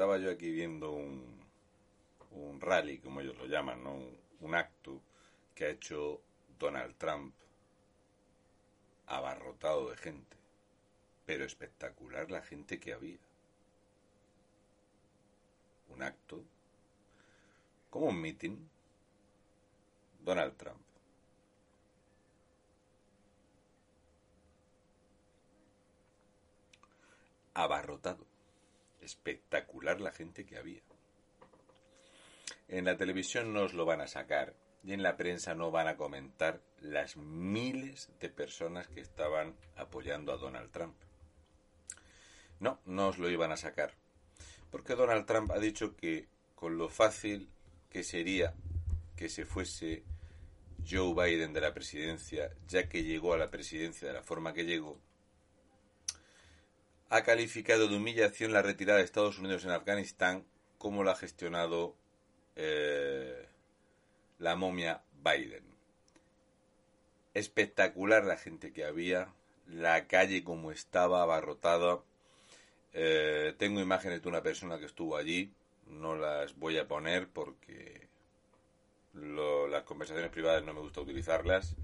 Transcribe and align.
estaba 0.00 0.16
yo 0.16 0.30
aquí 0.30 0.50
viendo 0.50 0.92
un, 0.92 1.44
un 2.30 2.58
rally, 2.58 3.00
como 3.00 3.20
ellos 3.20 3.36
lo 3.36 3.44
llaman, 3.44 3.84
¿no? 3.84 3.98
un 4.40 4.54
acto 4.54 4.98
que 5.54 5.66
ha 5.66 5.68
hecho 5.68 6.22
Donald 6.58 6.96
Trump 6.96 7.34
abarrotado 9.06 9.90
de 9.90 9.98
gente, 9.98 10.38
pero 11.26 11.44
espectacular 11.44 12.30
la 12.30 12.40
gente 12.40 12.80
que 12.80 12.94
había. 12.94 13.18
Un 15.90 16.02
acto, 16.02 16.42
como 17.90 18.06
un 18.06 18.22
meeting, 18.22 18.56
Donald 20.24 20.56
Trump. 20.56 20.80
Abarrotado. 27.52 28.29
Espectacular 29.00 30.00
la 30.00 30.12
gente 30.12 30.44
que 30.44 30.58
había. 30.58 30.82
En 32.68 32.84
la 32.84 32.96
televisión 32.96 33.52
no 33.52 33.62
os 33.62 33.74
lo 33.74 33.84
van 33.84 34.00
a 34.00 34.06
sacar 34.06 34.54
y 34.82 34.92
en 34.92 35.02
la 35.02 35.16
prensa 35.16 35.54
no 35.54 35.70
van 35.70 35.88
a 35.88 35.96
comentar 35.96 36.60
las 36.80 37.16
miles 37.16 38.08
de 38.20 38.28
personas 38.28 38.88
que 38.88 39.00
estaban 39.00 39.56
apoyando 39.76 40.32
a 40.32 40.36
Donald 40.36 40.70
Trump. 40.70 40.96
No, 42.60 42.78
no 42.84 43.08
os 43.08 43.18
lo 43.18 43.28
iban 43.28 43.52
a 43.52 43.56
sacar. 43.56 43.92
Porque 44.70 44.94
Donald 44.94 45.26
Trump 45.26 45.50
ha 45.50 45.58
dicho 45.58 45.96
que 45.96 46.28
con 46.54 46.78
lo 46.78 46.88
fácil 46.88 47.48
que 47.90 48.04
sería 48.04 48.54
que 49.16 49.28
se 49.28 49.44
fuese 49.44 50.04
Joe 50.88 51.14
Biden 51.14 51.52
de 51.52 51.60
la 51.60 51.74
presidencia, 51.74 52.50
ya 52.68 52.88
que 52.88 53.02
llegó 53.02 53.34
a 53.34 53.38
la 53.38 53.50
presidencia 53.50 54.08
de 54.08 54.14
la 54.14 54.22
forma 54.22 54.52
que 54.52 54.64
llegó, 54.64 54.98
ha 57.10 57.24
calificado 57.24 57.88
de 57.88 57.96
humillación 57.96 58.52
la 58.52 58.62
retirada 58.62 58.98
de 58.98 59.04
Estados 59.04 59.38
Unidos 59.40 59.64
en 59.64 59.72
Afganistán 59.72 60.44
como 60.78 61.02
lo 61.02 61.10
ha 61.10 61.16
gestionado 61.16 61.96
eh, 62.54 63.48
la 64.38 64.54
momia 64.54 65.02
Biden. 65.22 65.64
Espectacular 67.34 68.24
la 68.24 68.36
gente 68.36 68.72
que 68.72 68.84
había, 68.84 69.34
la 69.66 70.06
calle 70.06 70.44
como 70.44 70.70
estaba 70.70 71.22
abarrotada. 71.22 72.00
Eh, 72.92 73.54
tengo 73.58 73.80
imágenes 73.80 74.22
de 74.22 74.28
una 74.28 74.42
persona 74.42 74.78
que 74.78 74.86
estuvo 74.86 75.16
allí, 75.16 75.52
no 75.86 76.14
las 76.16 76.56
voy 76.56 76.78
a 76.78 76.86
poner 76.86 77.28
porque 77.28 78.08
las 79.14 79.82
conversaciones 79.82 80.30
privadas 80.30 80.64
no 80.64 80.74
me 80.74 80.80
gusta 80.80 81.00
utilizarlas. 81.00 81.74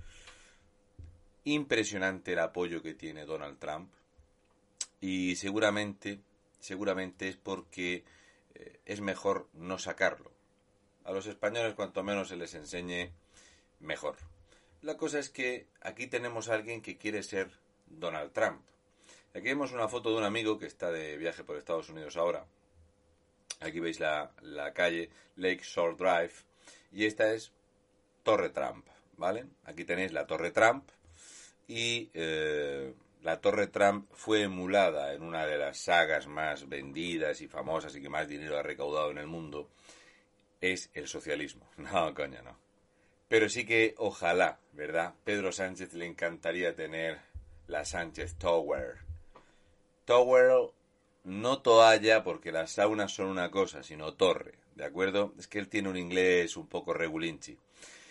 Impresionante 1.45 2.33
el 2.33 2.39
apoyo 2.39 2.81
que 2.81 2.95
tiene 2.95 3.25
Donald 3.25 3.59
Trump 3.59 3.91
y 5.01 5.37
seguramente, 5.37 6.21
seguramente 6.59 7.29
es 7.29 7.37
porque 7.37 8.05
eh, 8.55 8.81
es 8.85 9.01
mejor 9.01 9.49
no 9.53 9.79
sacarlo. 9.79 10.31
A 11.05 11.13
los 11.13 11.27
españoles 11.27 11.75
cuanto 11.75 12.03
menos 12.03 12.29
se 12.29 12.37
les 12.37 12.55
enseñe 12.55 13.13
mejor. 13.81 14.17
La 14.83 14.97
cosa 14.97 15.19
es 15.19 15.31
que 15.31 15.67
aquí 15.81 16.07
tenemos 16.07 16.49
a 16.49 16.55
alguien 16.55 16.83
que 16.83 16.97
quiere 16.97 17.23
ser 17.23 17.51
Donald 17.87 18.33
Trump. 18.33 18.63
Aquí 19.35 19.49
vemos 19.49 19.73
una 19.73 19.89
foto 19.89 20.11
de 20.11 20.17
un 20.17 20.25
amigo 20.25 20.59
que 20.59 20.67
está 20.67 20.91
de 20.91 21.17
viaje 21.17 21.45
por 21.45 21.57
Estados 21.57 21.89
Unidos 21.91 22.17
ahora. 22.17 22.47
Aquí 23.61 23.81
veis 23.81 24.01
la, 24.01 24.33
calle 24.75 25.11
Lake 25.37 25.63
Shore 25.63 25.97
Drive. 25.97 26.33
Y 26.93 27.05
esta 27.05 27.33
es 27.33 27.53
Torre 28.23 28.51
Trump, 28.51 28.87
¿vale? 29.17 29.47
Aquí 29.65 29.85
tenéis 29.85 30.13
la 30.13 30.27
Torre 30.27 30.51
Trump. 30.51 30.89
Y 31.69 32.11
eh, 32.15 32.95
la 33.27 33.41
Torre 33.41 33.67
Trump 33.67 34.09
fue 34.13 34.43
emulada 34.43 35.13
en 35.13 35.25
una 35.25 35.47
de 35.47 35.59
las 35.59 35.79
sagas 35.79 36.29
más 36.29 36.69
vendidas 36.69 37.41
y 37.41 37.49
famosas 37.49 37.97
y 37.97 38.01
que 38.01 38.09
más 38.09 38.29
dinero 38.29 38.57
ha 38.57 38.63
recaudado 38.63 39.11
en 39.11 39.19
el 39.19 39.27
mundo, 39.27 39.69
es 40.61 40.91
el 40.95 41.09
socialismo. 41.09 41.69
No, 41.77 42.15
coño, 42.15 42.41
no. 42.45 42.57
Pero 43.27 43.49
sí 43.49 43.67
que 43.67 43.97
ojalá, 43.99 44.61
¿verdad? 44.75 45.15
Pedro 45.25 45.51
Sánchez 45.51 45.93
le 45.95 46.07
encantaría 46.07 46.77
tener 46.77 47.19
la 47.67 47.85
Sánchez 47.85 48.37
Tower. 48.37 48.99
Tower, 50.05 50.71
no 51.25 51.63
toalla, 51.63 52.23
porque 52.23 52.53
las 52.53 52.75
saunas 52.75 53.13
son 53.13 53.27
una 53.27 53.51
cosa, 53.51 53.83
sino 53.83 54.15
torre, 54.15 54.55
¿de 54.77 54.85
acuerdo? 54.85 55.35
Es 55.37 55.49
que 55.49 55.59
él 55.59 55.69
tiene 55.69 55.89
un 55.89 55.97
inglés 55.97 56.57
un 56.57 56.69
poco 56.69 56.95
regulinchi. 56.95 57.59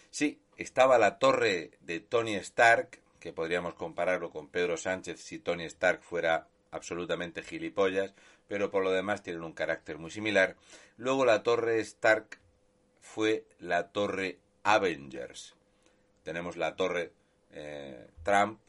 Sí, 0.09 0.41
estaba 0.57 0.97
la 0.97 1.19
torre 1.19 1.71
de 1.79 2.01
Tony 2.01 2.35
Stark, 2.35 2.99
que 3.25 3.33
podríamos 3.33 3.73
compararlo 3.73 4.29
con 4.29 4.49
Pedro 4.49 4.77
Sánchez 4.77 5.19
si 5.19 5.39
Tony 5.39 5.63
Stark 5.63 6.03
fuera 6.03 6.47
absolutamente 6.69 7.41
gilipollas, 7.41 8.13
pero 8.47 8.69
por 8.69 8.83
lo 8.83 8.91
demás 8.91 9.23
tienen 9.23 9.41
un 9.41 9.53
carácter 9.53 9.97
muy 9.97 10.11
similar. 10.11 10.55
Luego 10.95 11.25
la 11.25 11.41
torre 11.41 11.79
Stark 11.79 12.37
fue 13.01 13.47
la 13.57 13.87
torre 13.87 14.37
Avengers. 14.61 15.55
Tenemos 16.21 16.55
la 16.55 16.75
torre 16.75 17.13
eh, 17.49 18.11
Trump 18.21 18.59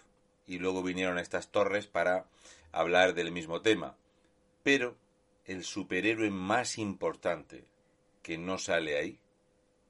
y 0.46 0.58
luego 0.58 0.82
vinieron 0.82 1.18
estas 1.18 1.50
torres 1.50 1.86
para 1.86 2.24
hablar 2.72 3.12
del 3.12 3.32
mismo 3.32 3.60
tema. 3.60 3.94
Pero 4.62 4.96
el 5.44 5.64
superhéroe 5.64 6.30
más 6.30 6.78
importante 6.78 7.62
que 8.22 8.38
no 8.38 8.56
sale 8.56 8.96
ahí 8.96 9.18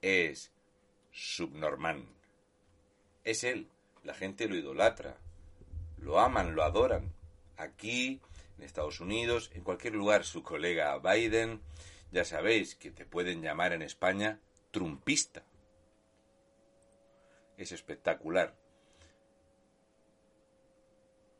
es 0.02 0.50
Subnorman. 1.12 2.04
Es 3.22 3.44
él. 3.44 3.68
La 4.06 4.14
gente 4.14 4.46
lo 4.46 4.54
idolatra, 4.54 5.16
lo 5.98 6.20
aman, 6.20 6.54
lo 6.54 6.62
adoran. 6.62 7.12
Aquí, 7.56 8.20
en 8.56 8.62
Estados 8.62 9.00
Unidos, 9.00 9.50
en 9.52 9.64
cualquier 9.64 9.94
lugar, 9.94 10.24
su 10.24 10.44
colega 10.44 10.96
Biden, 10.98 11.60
ya 12.12 12.24
sabéis 12.24 12.76
que 12.76 12.92
te 12.92 13.04
pueden 13.04 13.42
llamar 13.42 13.72
en 13.72 13.82
España 13.82 14.38
trumpista. 14.70 15.42
Es 17.56 17.72
espectacular. 17.72 18.56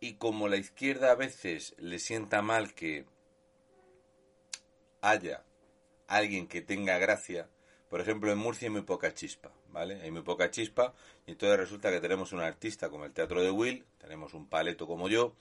Y 0.01 0.15
como 0.15 0.49
la 0.49 0.57
izquierda 0.57 1.13
a 1.13 1.15
veces 1.15 1.77
le 1.79 2.01
sienta 2.01 2.43
mal 2.43 2.75
que 2.75 3.07
haya 5.03 5.45
alguien 6.09 6.49
que 6.49 6.63
tenga 6.63 6.99
gracia, 6.99 7.49
por 7.89 8.01
ejemplo, 8.01 8.33
en 8.33 8.39
Murcia 8.39 8.67
hay 8.67 8.73
muy 8.73 8.83
poca 8.83 9.15
chispa, 9.15 9.53
¿vale? 9.77 10.01
Hay 10.01 10.11
muy 10.11 10.23
poca 10.23 10.51
chispa 10.51 10.95
y 11.27 11.33
entonces 11.33 11.59
resulta 11.59 11.91
que 11.91 12.01
tenemos 12.01 12.33
un 12.33 12.41
artista 12.41 12.89
como 12.89 13.05
el 13.05 13.13
Teatro 13.13 13.43
de 13.43 13.51
Will, 13.51 13.85
tenemos 13.99 14.33
un 14.33 14.49
paleto 14.49 14.87
como 14.87 15.11
yo, 15.11 15.35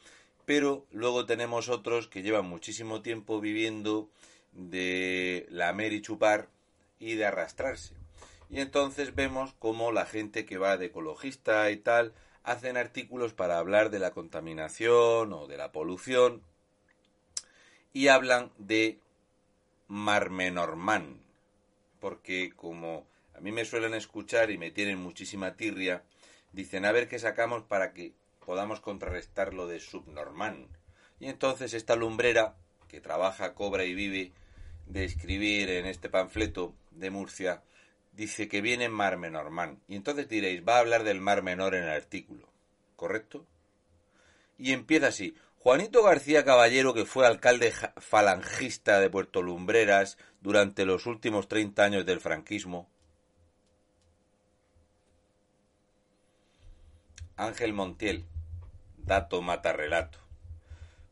pero 0.45 0.85
luego 0.91 1.25
tenemos 1.25 1.69
otros 1.69 2.09
que 2.09 2.21
llevan 2.21 2.45
muchísimo 2.45 3.01
tiempo 3.01 3.39
viviendo 3.39 4.09
de 4.51 5.45
lamer 5.49 5.93
y 5.93 6.01
chupar 6.01 6.49
y 6.99 7.15
de 7.15 7.25
arrastrarse. 7.25 7.93
Y 8.49 8.59
entonces 8.59 9.15
vemos 9.15 9.55
cómo 9.57 9.93
la 9.93 10.05
gente 10.05 10.45
que 10.45 10.57
va 10.57 10.75
de 10.75 10.87
ecologista 10.87 11.71
y 11.71 11.77
tal 11.77 12.13
hacen 12.43 12.75
artículos 12.75 13.33
para 13.33 13.57
hablar 13.57 13.89
de 13.89 13.99
la 13.99 14.11
contaminación 14.11 15.31
o 15.31 15.47
de 15.47 15.55
la 15.55 15.71
polución 15.71 16.41
y 17.93 18.09
hablan 18.09 18.51
de 18.57 18.99
Marmenormán, 19.87 21.21
porque 22.01 22.51
como 22.53 23.07
a 23.35 23.41
mí 23.41 23.51
me 23.51 23.65
suelen 23.65 23.93
escuchar 23.93 24.49
y 24.51 24.57
me 24.57 24.71
tienen 24.71 24.99
muchísima 24.99 25.55
tirria, 25.55 26.03
dicen 26.53 26.85
a 26.85 26.91
ver 26.91 27.07
qué 27.07 27.19
sacamos 27.19 27.63
para 27.63 27.93
que 27.93 28.13
podamos 28.45 28.79
contrarrestar 28.79 29.53
lo 29.53 29.67
de 29.67 29.79
subnormán. 29.79 30.67
Y 31.19 31.27
entonces 31.27 31.73
esta 31.73 31.95
lumbrera, 31.95 32.55
que 32.87 33.01
trabaja, 33.01 33.53
cobra 33.53 33.83
y 33.83 33.93
vive 33.93 34.31
de 34.85 35.03
escribir 35.03 35.69
en 35.69 35.85
este 35.85 36.09
panfleto 36.09 36.73
de 36.91 37.09
Murcia, 37.09 37.63
dice 38.13 38.47
que 38.47 38.61
viene 38.61 38.87
Mar 38.87 39.17
Menormán. 39.17 39.79
Y 39.87 39.95
entonces 39.95 40.29
diréis, 40.29 40.63
va 40.65 40.77
a 40.77 40.79
hablar 40.79 41.03
del 41.03 41.19
Mar 41.19 41.41
Menor 41.43 41.75
en 41.75 41.83
el 41.83 41.89
artículo, 41.89 42.47
¿correcto? 42.95 43.45
Y 44.57 44.71
empieza 44.71 45.07
así. 45.07 45.35
Juanito 45.57 46.03
García 46.03 46.45
Caballero, 46.45 46.93
que 46.93 47.05
fue 47.05 47.25
alcalde 47.25 47.73
falangista 47.97 48.99
de 48.99 49.09
Puerto 49.09 49.41
Lumbreras 49.41 50.17
durante 50.39 50.85
los 50.85 51.07
últimos 51.07 51.47
30 51.47 51.83
años 51.83 52.05
del 52.05 52.21
franquismo. 52.21 52.87
Ángel 57.37 57.73
Montiel, 57.73 58.25
dato 58.97 59.41
mata 59.41 59.73
relato. 59.73 60.19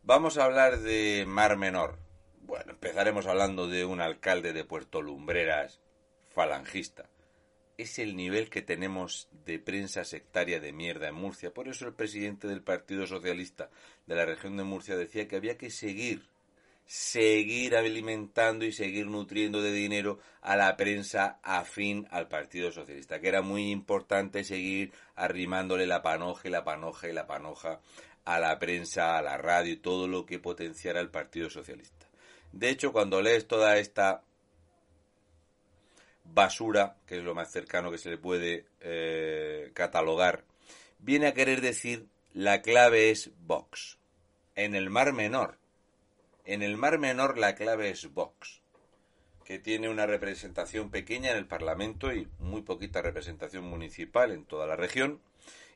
Vamos 0.04 0.38
a 0.38 0.46
hablar 0.46 0.80
de 0.80 1.26
Mar 1.28 1.58
Menor. 1.58 2.00
Bueno, 2.42 2.72
empezaremos 2.72 3.28
hablando 3.28 3.68
de 3.68 3.86
un 3.86 4.02
alcalde 4.02 4.54
de 4.54 4.64
Puerto 4.64 5.02
Lumbreras 5.02 5.82
falangista 6.34 7.10
es 7.78 8.00
el 8.00 8.16
nivel 8.16 8.50
que 8.50 8.62
tenemos 8.62 9.30
de 9.46 9.60
prensa 9.60 10.04
sectaria 10.04 10.60
de 10.60 10.72
mierda 10.72 11.08
en 11.08 11.16
Murcia. 11.16 11.54
Por 11.54 11.68
eso 11.68 11.88
el 11.88 11.94
presidente 11.94 12.48
del 12.48 12.62
Partido 12.62 13.08
Socialista 13.08 13.70
de 14.06 14.16
la 14.16 14.26
región 14.26 14.58
de 14.58 14.64
Murcia 14.64 14.96
decía 14.96 15.28
que 15.28 15.36
había 15.36 15.58
que 15.58 15.70
seguir, 15.70 16.30
seguir 16.86 17.76
alimentando 17.76 18.66
y 18.66 18.72
seguir 18.72 19.08
nutriendo 19.08 19.62
de 19.62 19.72
dinero 19.72 20.20
a 20.42 20.56
la 20.56 20.76
prensa 20.76 21.40
afín 21.42 22.08
al 22.12 22.28
Partido 22.28 22.72
Socialista, 22.72 23.20
que 23.20 23.30
era 23.30 23.42
muy 23.42 23.72
importante 23.72 24.44
seguir 24.44 24.92
arrimándole 25.16 25.88
la 25.88 26.02
panoja 26.02 26.48
y 26.48 26.52
la 26.52 26.64
panoja 26.64 27.10
y 27.10 27.14
la 27.14 27.26
panoja 27.26 27.80
a 28.26 28.40
la 28.40 28.60
prensa, 28.60 29.18
a 29.18 29.22
la 29.22 29.38
radio 29.38 29.74
y 29.74 29.78
todo 29.78 30.08
lo 30.08 30.26
que 30.26 30.40
potenciara 30.40 31.00
el 31.00 31.10
Partido 31.10 31.50
Socialista. 31.50 32.08
De 32.52 32.70
hecho, 32.70 32.92
cuando 32.92 33.22
lees 33.22 33.48
toda 33.48 33.78
esta 33.78 34.22
basura, 36.24 36.98
que 37.06 37.18
es 37.18 37.24
lo 37.24 37.36
más 37.36 37.52
cercano 37.52 37.92
que 37.92 37.98
se 37.98 38.10
le 38.10 38.18
puede 38.18 38.66
eh, 38.80 39.72
catalogar, 39.74 40.44
viene 41.00 41.28
a 41.28 41.34
querer 41.34 41.62
decir 41.62 42.08
la 42.34 42.62
clave 42.62 43.12
es 43.12 43.32
Vox. 43.46 43.98
En 44.56 44.76
el 44.76 44.90
Mar 44.90 45.14
Menor. 45.14 45.58
En 46.46 46.62
el 46.62 46.76
Mar 46.76 47.00
Menor 47.00 47.38
la 47.38 47.56
clave 47.56 47.90
es 47.90 48.14
Vox, 48.14 48.62
que 49.46 49.60
tiene 49.60 49.88
una 49.88 50.06
representación 50.06 50.92
pequeña 50.92 51.32
en 51.32 51.38
el 51.38 51.48
Parlamento 51.48 52.14
y 52.14 52.28
muy 52.38 52.64
poquita 52.64 53.02
representación 53.02 53.64
municipal 53.64 54.34
en 54.34 54.44
toda 54.44 54.68
la 54.68 54.76
región. 54.76 55.22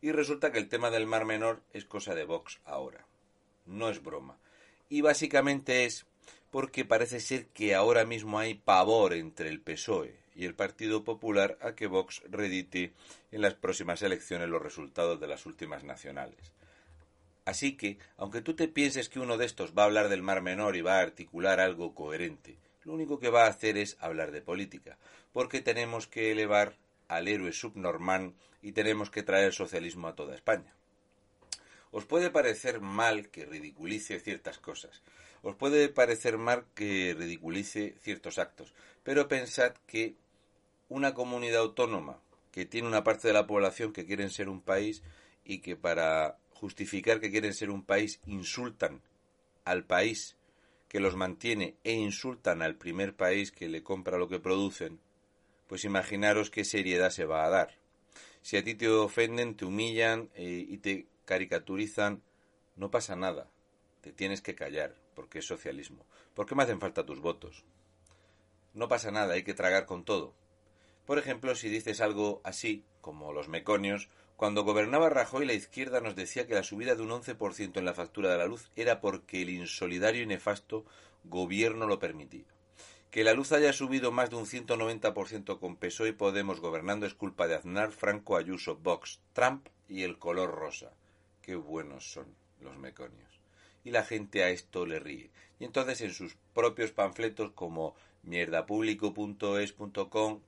Y 0.02 0.12
resulta 0.12 0.52
que 0.52 0.60
el 0.60 0.68
tema 0.68 0.90
del 0.90 1.08
Mar 1.08 1.24
Menor 1.24 1.62
es 1.72 1.86
cosa 1.86 2.16
de 2.16 2.26
Vox 2.26 2.60
ahora. 2.66 3.06
No 3.66 3.90
es 3.90 4.04
broma. 4.04 4.40
Y 4.90 5.00
básicamente 5.00 5.86
es 5.86 6.06
porque 6.52 6.84
parece 6.84 7.22
ser 7.22 7.46
que 7.48 7.74
ahora 7.74 8.04
mismo 8.04 8.38
hay 8.38 8.56
pavor 8.56 9.14
entre 9.14 9.48
el 9.48 9.62
PSOE 9.62 10.18
y 10.36 10.44
el 10.44 10.54
Partido 10.54 11.06
Popular 11.06 11.58
a 11.62 11.76
que 11.76 11.88
Vox 11.88 12.24
redite 12.30 12.92
en 13.32 13.42
las 13.42 13.54
próximas 13.54 14.02
elecciones 14.02 14.50
los 14.50 14.62
resultados 14.62 15.18
de 15.22 15.28
las 15.28 15.46
últimas 15.46 15.86
nacionales. 15.86 16.52
Así 17.48 17.78
que, 17.78 17.98
aunque 18.18 18.42
tú 18.42 18.56
te 18.56 18.68
pienses 18.68 19.08
que 19.08 19.22
uno 19.22 19.38
de 19.38 19.46
estos 19.46 19.72
va 19.72 19.84
a 19.84 19.86
hablar 19.86 20.10
del 20.10 20.22
Mar 20.22 20.42
Menor 20.42 20.76
y 20.76 20.82
va 20.82 20.98
a 20.98 21.02
articular 21.02 21.62
algo 21.62 21.96
coherente, 21.96 22.58
lo 22.84 22.92
único 22.92 23.20
que 23.20 23.30
va 23.30 23.46
a 23.46 23.48
hacer 23.48 23.78
es 23.78 23.96
hablar 24.02 24.32
de 24.32 24.42
política, 24.42 24.98
porque 25.32 25.62
tenemos 25.62 26.08
que 26.08 26.34
elevar 26.34 26.76
al 27.08 27.30
héroe 27.30 27.54
subnormán 27.54 28.36
y 28.62 28.74
tenemos 28.74 29.10
que 29.10 29.24
traer 29.24 29.46
el 29.46 29.54
socialismo 29.54 30.10
a 30.10 30.16
toda 30.16 30.36
España. 30.36 30.76
Os 31.92 32.04
puede 32.04 32.32
parecer 32.32 32.82
mal 32.82 33.30
que 33.30 33.46
ridiculice 33.46 34.20
ciertas 34.20 34.58
cosas, 34.58 35.02
os 35.42 35.56
puede 35.56 35.88
parecer 35.88 36.38
mal 36.38 36.66
que 36.76 37.16
ridiculice 37.18 37.96
ciertos 38.02 38.40
actos, 38.40 38.74
pero 39.04 39.30
pensad 39.30 39.74
que 39.86 40.16
una 40.90 41.14
comunidad 41.14 41.62
autónoma 41.62 42.20
que 42.52 42.66
tiene 42.66 42.90
una 42.90 43.06
parte 43.06 43.30
de 43.30 43.34
la 43.34 43.48
población 43.48 43.94
que 43.94 44.06
quieren 44.06 44.32
ser 44.32 44.50
un 44.50 44.60
país 44.60 45.02
y 45.46 45.60
que 45.60 45.78
para 45.78 46.40
justificar 46.58 47.20
que 47.20 47.32
quieren 47.32 47.54
ser 47.54 47.70
un 47.70 47.84
país 47.84 48.20
insultan 48.26 49.02
al 49.64 49.86
país 49.86 50.36
que 50.90 51.00
los 51.00 51.16
mantiene 51.16 51.76
e 51.84 51.94
insultan 51.94 52.62
al 52.62 52.76
primer 52.76 53.16
país 53.16 53.52
que 53.52 53.68
le 53.68 53.84
compra 53.84 54.18
lo 54.18 54.28
que 54.28 54.40
producen, 54.40 55.00
pues 55.68 55.86
imaginaros 55.86 56.50
qué 56.50 56.64
seriedad 56.64 57.12
se 57.12 57.26
va 57.26 57.46
a 57.46 57.50
dar. 57.50 57.76
Si 58.42 58.58
a 58.58 58.64
ti 58.64 58.76
te 58.76 58.88
ofenden, 58.90 59.56
te 59.56 59.66
humillan 59.66 60.30
eh, 60.36 60.66
y 60.68 60.78
te 60.78 61.08
caricaturizan, 61.26 62.24
no 62.78 62.90
pasa 62.90 63.16
nada. 63.16 63.50
Te 64.02 64.14
tienes 64.14 64.42
que 64.42 64.56
callar, 64.56 64.96
porque 65.14 65.40
es 65.40 65.46
socialismo. 65.46 66.06
¿Por 66.34 66.46
qué 66.46 66.56
me 66.56 66.64
hacen 66.64 66.80
falta 66.80 67.06
tus 67.06 67.20
votos? 67.20 67.66
No 68.74 68.88
pasa 68.88 69.12
nada, 69.12 69.34
hay 69.34 69.44
que 69.44 69.54
tragar 69.54 69.86
con 69.86 70.06
todo. 70.06 70.34
Por 71.06 71.20
ejemplo, 71.20 71.56
si 71.56 71.70
dices 71.70 72.00
algo 72.00 72.42
así, 72.44 72.84
como 73.02 73.34
los 73.34 73.50
meconios, 73.50 74.10
cuando 74.38 74.64
gobernaba 74.64 75.10
Rajoy 75.10 75.46
la 75.48 75.54
izquierda 75.54 76.00
nos 76.00 76.16
decía 76.16 76.46
que 76.46 76.54
la 76.54 76.62
subida 76.62 76.94
de 76.94 77.02
un 77.02 77.10
11% 77.10 77.76
en 77.76 77.86
la 77.86 77.96
factura 77.96 78.32
de 78.32 78.38
la 78.38 78.46
luz 78.46 78.70
era 78.76 79.02
porque 79.02 79.42
el 79.42 79.50
insolidario 79.50 80.22
y 80.22 80.28
nefasto 80.28 80.86
gobierno 81.24 81.88
lo 81.88 81.98
permitía. 81.98 82.46
Que 83.10 83.24
la 83.24 83.34
luz 83.34 83.52
haya 83.52 83.74
subido 83.74 84.12
más 84.12 84.30
de 84.30 84.36
un 84.36 84.46
190% 84.46 85.60
con 85.60 85.76
PSOE 85.76 86.10
y 86.10 86.12
Podemos 86.12 86.60
gobernando 86.60 87.08
es 87.08 87.16
culpa 87.16 87.48
de 87.48 87.56
Aznar, 87.56 87.92
Franco, 87.92 88.38
Ayuso, 88.38 88.76
Vox, 88.76 89.22
Trump 89.34 89.70
y 89.90 90.04
el 90.04 90.20
color 90.20 90.52
rosa. 90.52 90.92
Qué 91.42 91.56
buenos 91.56 92.12
son 92.12 92.28
los 92.62 92.78
meconios. 92.78 93.42
Y 93.84 93.90
la 93.90 94.04
gente 94.04 94.44
a 94.44 94.52
esto 94.52 94.86
le 94.86 95.00
ríe. 95.00 95.32
Y 95.60 95.66
entonces 95.66 96.00
en 96.02 96.14
sus 96.14 96.38
propios 96.54 96.92
panfletos 96.92 97.54
como 97.54 97.96
mierdapublico.es.com 98.22 100.42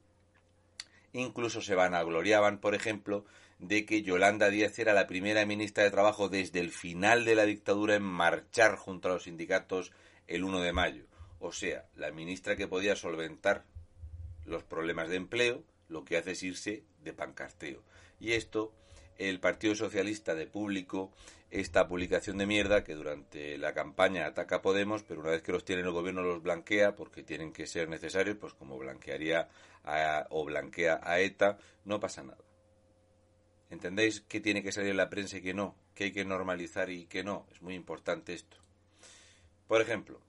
incluso 1.13 1.61
se 1.61 1.75
vanagloriaban, 1.75 2.59
por 2.59 2.75
ejemplo, 2.75 3.25
de 3.59 3.85
que 3.85 4.01
Yolanda 4.01 4.50
Díaz 4.50 4.79
era 4.79 4.94
la 4.94 5.07
primera 5.07 5.45
ministra 5.45 5.83
de 5.83 5.91
Trabajo 5.91 6.29
desde 6.29 6.59
el 6.59 6.71
final 6.71 7.25
de 7.25 7.35
la 7.35 7.45
dictadura 7.45 7.95
en 7.95 8.03
marchar 8.03 8.77
junto 8.77 9.09
a 9.09 9.13
los 9.13 9.23
sindicatos 9.23 9.91
el 10.27 10.44
1 10.44 10.61
de 10.61 10.73
mayo 10.73 11.09
o 11.39 11.51
sea, 11.51 11.85
la 11.95 12.11
ministra 12.11 12.56
que 12.56 12.67
podía 12.67 12.95
solventar 12.95 13.63
los 14.45 14.63
problemas 14.63 15.09
de 15.09 15.15
empleo, 15.15 15.63
lo 15.88 16.03
que 16.03 16.17
hace 16.17 16.31
es 16.31 16.44
irse 16.44 16.83
de 17.01 17.13
pancarteo. 17.13 17.81
Y 18.19 18.33
esto, 18.33 18.73
el 19.17 19.39
Partido 19.39 19.75
Socialista 19.75 20.35
de 20.35 20.47
Público, 20.47 21.11
esta 21.51 21.88
publicación 21.88 22.38
de 22.38 22.46
mierda 22.46 22.84
que 22.84 22.94
durante 22.94 23.57
la 23.57 23.74
campaña 23.74 24.28
ataca 24.28 24.57
a 24.57 24.62
Podemos, 24.62 25.04
pero 25.04 25.22
una 25.22 25.31
vez 25.31 25.42
que 25.42 25.51
los 25.51 25.66
tiene 25.66 25.81
el 25.81 25.92
gobierno 25.92 26.22
los 26.22 26.44
blanquea 26.44 26.96
porque 26.96 27.24
tienen 27.24 27.51
que 27.51 27.66
ser 27.66 27.90
necesarios, 27.90 28.38
pues 28.38 28.54
como 28.54 28.78
blanquearía 28.78 29.50
o 30.30 30.46
blanquea 30.46 31.00
a 31.04 31.19
ETA, 31.19 31.57
no 31.86 32.00
pasa 32.00 32.24
nada. 32.24 32.44
¿Entendéis 33.72 34.22
que 34.22 34.40
tiene 34.40 34.63
que 34.63 34.72
salir 34.72 34.92
en 34.92 34.98
la 34.98 35.10
prensa 35.10 35.38
y 35.38 35.42
que 35.42 35.54
no? 35.54 35.75
Que 35.96 36.06
hay 36.06 36.12
que 36.12 36.25
normalizar 36.25 36.90
y 36.90 37.06
que 37.06 37.24
no. 37.24 37.48
Es 37.52 37.62
muy 37.62 37.75
importante 37.75 38.34
esto. 38.34 38.57
Por 39.68 39.81
ejemplo, 39.81 40.19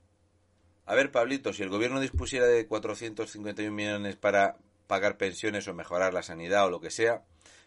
a 0.86 0.94
ver, 0.94 1.10
Pablito, 1.10 1.52
si 1.52 1.62
el 1.62 1.68
gobierno 1.68 2.00
dispusiera 2.00 2.46
de 2.46 2.66
451 2.66 3.74
millones 3.74 4.16
para 4.16 4.56
pagar 4.86 5.16
pensiones 5.16 5.68
o 5.68 5.74
mejorar 5.74 6.12
la 6.12 6.22
sanidad 6.22 6.66
o 6.66 6.70
lo 6.70 6.80
que 6.80 6.90
sea, 6.90 7.24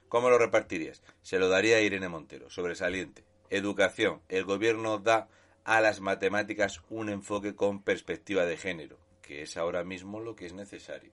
¿cómo 0.10 0.30
lo 0.30 0.38
repartirías? 0.38 1.02
Se 1.22 1.40
lo 1.40 1.50
daría 1.50 1.78
a 1.78 1.82
Irene 1.82 2.10
Montero. 2.10 2.50
Sobresaliente. 2.50 3.24
Educación. 3.54 4.22
El 4.30 4.46
gobierno 4.46 4.98
da 4.98 5.28
a 5.64 5.80
las 5.80 6.02
matemáticas 6.02 6.82
un 6.90 7.10
enfoque 7.10 7.54
con 7.54 7.84
perspectiva 7.84 8.46
de 8.46 8.58
género, 8.58 8.98
que 9.22 9.44
es 9.44 9.58
ahora 9.58 9.84
mismo 9.84 10.20
lo 10.20 10.36
que 10.36 10.48
es 10.48 10.54
necesario. 10.54 11.12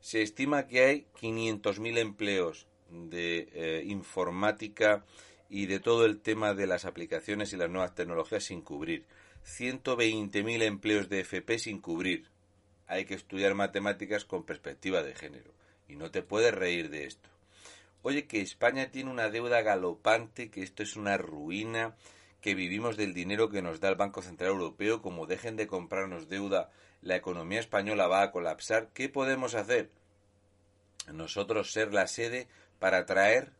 Se 0.00 0.22
estima 0.22 0.66
que 0.66 0.84
hay 0.84 1.06
500.000 1.20 1.98
empleos 1.98 2.66
de 2.90 3.48
eh, 3.52 3.84
informática 3.86 5.04
y 5.48 5.66
de 5.66 5.78
todo 5.78 6.04
el 6.04 6.20
tema 6.20 6.52
de 6.52 6.66
las 6.66 6.84
aplicaciones 6.84 7.52
y 7.52 7.56
las 7.56 7.70
nuevas 7.70 7.94
tecnologías 7.94 8.42
sin 8.42 8.60
cubrir. 8.60 9.06
120.000 9.44 10.62
empleos 10.62 11.08
de 11.08 11.20
FP 11.20 11.60
sin 11.60 11.80
cubrir. 11.80 12.26
Hay 12.88 13.04
que 13.04 13.14
estudiar 13.14 13.54
matemáticas 13.54 14.24
con 14.24 14.42
perspectiva 14.42 15.04
de 15.04 15.14
género. 15.14 15.52
Y 15.88 15.94
no 15.94 16.10
te 16.10 16.22
puedes 16.22 16.52
reír 16.52 16.90
de 16.90 17.04
esto. 17.04 17.35
Oye, 18.08 18.28
que 18.28 18.40
España 18.40 18.92
tiene 18.92 19.10
una 19.10 19.30
deuda 19.30 19.62
galopante, 19.62 20.48
que 20.48 20.62
esto 20.62 20.84
es 20.84 20.94
una 20.94 21.16
ruina, 21.16 21.96
que 22.40 22.54
vivimos 22.54 22.96
del 22.96 23.12
dinero 23.12 23.50
que 23.50 23.62
nos 23.62 23.80
da 23.80 23.88
el 23.88 23.96
Banco 23.96 24.22
Central 24.22 24.50
Europeo, 24.50 25.02
como 25.02 25.26
dejen 25.26 25.56
de 25.56 25.66
comprarnos 25.66 26.28
deuda, 26.28 26.70
la 27.02 27.16
economía 27.16 27.58
española 27.58 28.06
va 28.06 28.22
a 28.22 28.30
colapsar. 28.30 28.90
¿Qué 28.94 29.08
podemos 29.08 29.56
hacer? 29.56 29.90
Nosotros 31.12 31.72
ser 31.72 31.92
la 31.92 32.06
sede 32.06 32.46
para 32.78 32.98
atraer 32.98 33.50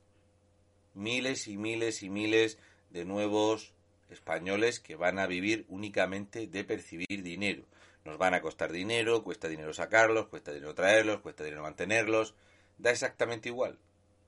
miles 0.94 1.48
y 1.48 1.56
miles 1.56 2.04
y 2.04 2.08
miles 2.08 2.56
de 2.90 3.04
nuevos 3.04 3.74
españoles 4.10 4.78
que 4.78 4.94
van 4.94 5.18
a 5.18 5.26
vivir 5.26 5.66
únicamente 5.68 6.46
de 6.46 6.62
percibir 6.62 7.24
dinero. 7.24 7.64
Nos 8.04 8.16
van 8.16 8.34
a 8.34 8.42
costar 8.42 8.70
dinero, 8.70 9.24
cuesta 9.24 9.48
dinero 9.48 9.74
sacarlos, 9.74 10.28
cuesta 10.28 10.52
dinero 10.52 10.72
traerlos, 10.72 11.20
cuesta 11.20 11.42
dinero 11.42 11.64
mantenerlos. 11.64 12.36
Da 12.78 12.92
exactamente 12.92 13.48
igual. 13.48 13.80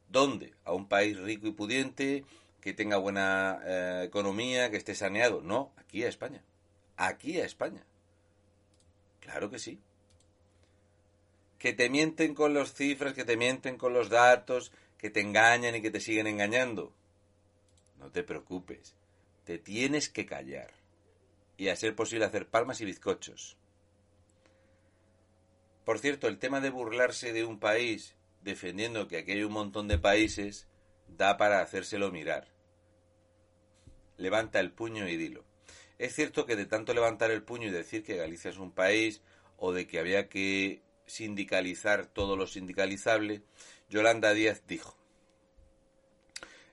¿Dónde? 0.09 0.55
A 0.65 0.73
un 0.73 0.89
país 0.89 1.19
rico 1.19 1.47
y 1.47 1.53
pudiente, 1.53 2.25
que 2.61 2.73
tenga 2.73 2.97
buena 2.97 3.61
eh, 3.65 4.03
economía, 4.05 4.71
que 4.71 4.77
esté 4.77 4.95
saneado. 4.95 5.41
No, 5.43 5.73
aquí 5.77 6.05
a 6.05 6.09
España. 6.09 6.43
Aquí 6.97 7.41
a 7.41 7.45
España. 7.45 7.85
Claro 9.21 9.51
que 9.51 9.59
sí. 9.59 9.81
Que 11.59 11.73
te 11.73 11.91
mienten 11.91 12.35
con 12.35 12.55
las 12.55 12.75
cifras, 12.75 13.15
que 13.15 13.25
te 13.25 13.37
mienten 13.37 13.77
con 13.77 13.93
los 13.93 14.09
datos, 14.09 14.73
que 14.97 15.11
te 15.11 15.21
engañan 15.21 15.75
y 15.75 15.83
que 15.83 15.91
te 15.91 16.01
siguen 16.01 16.27
engañando. 16.27 16.93
No 17.99 18.11
te 18.11 18.23
preocupes 18.23 18.95
te 19.49 19.57
tienes 19.57 20.11
que 20.11 20.27
callar. 20.27 20.75
Y 21.57 21.69
a 21.69 21.77
ser 21.77 21.95
posible 21.95 22.27
hacer 22.27 22.49
palmas 22.49 22.83
y 22.83 22.85
bizcochos. 22.85 23.57
Por 25.87 25.99
cierto, 26.01 26.29
el 26.29 26.39
tema 26.39 26.61
de 26.61 26.69
burlarse 26.69 27.33
de 27.33 27.47
un 27.47 27.59
país 27.59 28.15
defendiendo 28.49 29.09
que 29.09 29.19
aquí 29.19 29.33
hay 29.33 29.45
un 29.45 29.53
montón 29.53 29.89
de 29.89 29.99
países 29.99 30.67
da 31.07 31.37
para 31.37 31.61
hacérselo 31.61 32.11
mirar. 32.11 32.49
Levanta 34.17 34.59
el 34.61 34.73
puño 34.73 35.09
y 35.09 35.17
dilo. 35.17 35.45
Es 35.99 36.15
cierto 36.15 36.47
que 36.47 36.57
de 36.57 36.67
tanto 36.67 36.95
levantar 36.95 37.31
el 37.31 37.43
puño 37.43 37.69
y 37.69 37.71
decir 37.71 38.03
que 38.03 38.17
Galicia 38.17 38.51
es 38.51 38.59
un 38.59 38.73
país 38.73 39.21
o 39.57 39.73
de 39.73 39.87
que 39.87 39.99
había 39.99 40.29
que 40.29 40.81
sindicalizar 41.07 42.07
todo 42.07 42.37
lo 42.37 42.47
sindicalizable, 42.47 43.43
Yolanda 43.89 44.33
Díaz 44.33 44.63
dijo, 44.67 44.97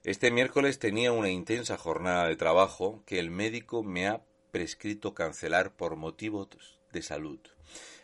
este 0.04 0.30
miércoles 0.30 0.78
tenía 0.78 1.10
una 1.10 1.30
intensa 1.30 1.76
jornada 1.76 2.28
de 2.28 2.36
trabajo 2.36 3.02
que 3.06 3.18
el 3.18 3.30
médico 3.30 3.82
me 3.82 4.06
ha 4.06 4.22
prescrito 4.52 5.14
cancelar 5.14 5.74
por 5.74 5.96
motivos 5.96 6.78
de 6.92 7.02
salud. 7.02 7.40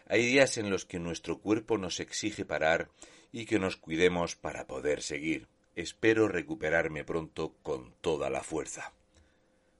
Hay 0.08 0.26
días 0.26 0.58
en 0.58 0.68
los 0.68 0.84
que 0.84 0.98
nuestro 0.98 1.38
cuerpo 1.38 1.78
nos 1.78 2.00
exige 2.00 2.44
parar 2.44 2.90
y 3.32 3.46
que 3.46 3.58
nos 3.58 3.76
cuidemos 3.76 4.36
para 4.36 4.66
poder 4.66 5.02
seguir. 5.02 5.48
Espero 5.74 6.28
recuperarme 6.28 7.02
pronto 7.02 7.54
con 7.62 7.94
toda 8.00 8.30
la 8.30 8.42
fuerza. 8.42 8.92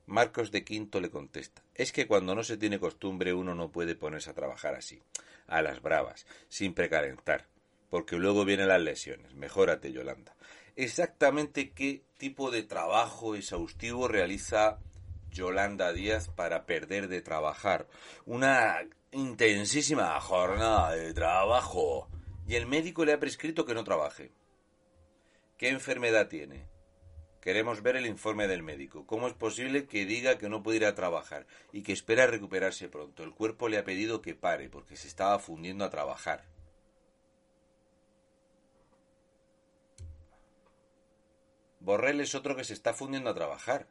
Marcos 0.07 0.51
de 0.51 0.65
Quinto 0.65 1.01
le 1.01 1.11
contesta, 1.11 1.63
es 1.75 1.93
que 1.93 2.07
cuando 2.07 2.35
no 2.35 2.43
se 2.43 2.57
tiene 2.57 2.81
costumbre 2.81 3.33
uno 3.33 3.55
no 3.55 3.71
puede 3.71 3.95
ponerse 3.95 4.31
a 4.31 4.35
trabajar 4.35 4.75
así, 4.75 5.01
a 5.47 5.63
las 5.63 5.81
bravas, 5.81 6.27
sin 6.49 6.75
precalentar, 6.75 7.47
porque 7.89 8.17
luego 8.17 8.45
vienen 8.45 8.69
las 8.69 8.81
lesiones. 8.81 9.35
Mejórate, 9.35 9.93
Yolanda. 9.93 10.35
Exactamente 10.75 11.71
qué 11.71 12.03
tipo 12.17 12.51
de 12.51 12.63
trabajo 12.63 13.37
exhaustivo 13.37 14.09
realiza 14.09 14.79
Yolanda 15.31 15.93
Díaz 15.93 16.29
para 16.29 16.65
perder 16.65 17.09
de 17.09 17.21
trabajar. 17.21 17.87
Una 18.25 18.81
intensísima 19.13 20.19
jornada 20.21 20.93
de 20.93 21.13
trabajo. 21.13 22.09
Y 22.47 22.57
el 22.57 22.67
médico 22.67 23.05
le 23.05 23.13
ha 23.13 23.21
prescrito 23.21 23.65
que 23.65 23.75
no 23.75 23.85
trabaje. 23.85 24.33
¿Qué 25.57 25.69
enfermedad 25.69 26.29
tiene? 26.29 26.67
Queremos 27.41 27.83
ver 27.83 27.97
el 27.97 28.07
informe 28.07 28.47
del 28.47 28.63
médico. 28.63 29.05
¿Cómo 29.07 29.27
es 29.27 29.33
posible 29.33 29.87
que 29.87 30.07
diga 30.07 30.39
que 30.39 30.49
no 30.49 30.63
puede 30.63 30.77
ir 30.77 30.87
a 30.87 30.95
trabajar 30.95 31.47
y 31.73 31.83
que 31.83 31.93
espera 31.93 32.27
recuperarse 32.27 32.89
pronto? 32.89 33.25
El 33.25 33.35
cuerpo 33.35 33.69
le 33.69 33.79
ha 33.79 33.85
pedido 33.85 34.23
que 34.23 34.37
pare 34.37 34.69
porque 34.69 34.97
se 34.97 35.09
estaba 35.09 35.39
fundiendo 35.41 35.85
a 35.85 35.91
trabajar. 35.91 36.45
Borrell 41.81 42.21
es 42.21 42.37
otro 42.37 42.55
que 42.55 42.63
se 42.63 42.75
está 42.75 42.95
fundiendo 42.95 43.31
a 43.31 43.35
trabajar. 43.35 43.89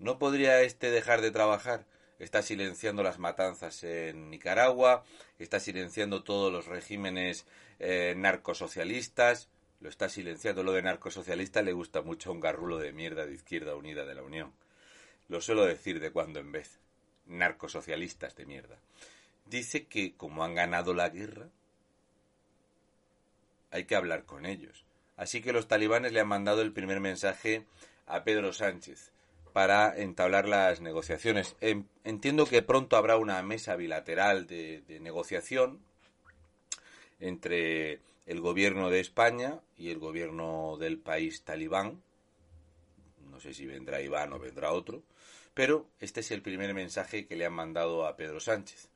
¿No 0.00 0.18
podría 0.18 0.60
este 0.62 0.90
dejar 0.90 1.20
de 1.20 1.30
trabajar? 1.30 1.86
Está 2.20 2.42
silenciando 2.42 3.02
las 3.02 3.18
matanzas 3.18 3.82
en 3.82 4.30
Nicaragua, 4.30 5.04
está 5.38 5.58
silenciando 5.58 6.22
todos 6.22 6.52
los 6.52 6.66
regímenes 6.66 7.46
eh, 7.78 8.14
narcosocialistas, 8.14 9.48
lo 9.80 9.88
está 9.88 10.10
silenciando. 10.10 10.62
Lo 10.62 10.72
de 10.72 10.82
narcosocialista 10.82 11.62
le 11.62 11.72
gusta 11.72 12.02
mucho 12.02 12.28
a 12.28 12.32
un 12.34 12.40
garrulo 12.40 12.76
de 12.78 12.92
mierda 12.92 13.24
de 13.24 13.32
Izquierda 13.32 13.74
Unida 13.74 14.04
de 14.04 14.14
la 14.14 14.22
Unión. 14.22 14.52
Lo 15.28 15.40
suelo 15.40 15.64
decir 15.64 15.98
de 15.98 16.12
cuando 16.12 16.40
en 16.40 16.52
vez. 16.52 16.78
Narcosocialistas 17.26 18.36
de 18.36 18.44
mierda. 18.44 18.76
Dice 19.46 19.86
que 19.86 20.12
como 20.12 20.44
han 20.44 20.54
ganado 20.54 20.92
la 20.92 21.08
guerra, 21.08 21.48
hay 23.70 23.84
que 23.84 23.96
hablar 23.96 24.24
con 24.24 24.44
ellos. 24.44 24.84
Así 25.16 25.40
que 25.40 25.54
los 25.54 25.68
talibanes 25.68 26.12
le 26.12 26.20
han 26.20 26.28
mandado 26.28 26.60
el 26.60 26.72
primer 26.72 27.00
mensaje 27.00 27.64
a 28.06 28.24
Pedro 28.24 28.52
Sánchez 28.52 29.10
para 29.52 29.96
entablar 29.96 30.48
las 30.48 30.80
negociaciones. 30.80 31.56
Entiendo 32.04 32.46
que 32.46 32.62
pronto 32.62 32.96
habrá 32.96 33.16
una 33.16 33.42
mesa 33.42 33.76
bilateral 33.76 34.46
de, 34.46 34.82
de 34.82 35.00
negociación 35.00 35.80
entre 37.20 38.00
el 38.26 38.40
gobierno 38.40 38.90
de 38.90 39.00
España 39.00 39.60
y 39.76 39.90
el 39.90 39.98
gobierno 39.98 40.76
del 40.78 40.98
país 40.98 41.42
talibán. 41.42 42.02
No 43.30 43.40
sé 43.40 43.54
si 43.54 43.66
vendrá 43.66 44.00
Iván 44.00 44.32
o 44.32 44.38
vendrá 44.38 44.72
otro, 44.72 45.02
pero 45.54 45.86
este 46.00 46.20
es 46.20 46.30
el 46.30 46.42
primer 46.42 46.74
mensaje 46.74 47.26
que 47.26 47.36
le 47.36 47.46
han 47.46 47.52
mandado 47.52 48.06
a 48.06 48.16
Pedro 48.16 48.40
Sánchez. 48.40 48.88